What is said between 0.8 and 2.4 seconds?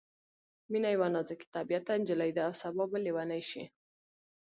یوه نازک طبعیته نجلۍ